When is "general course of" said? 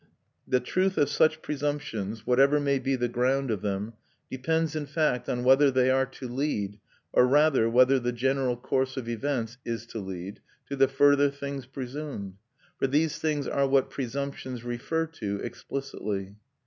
8.11-9.07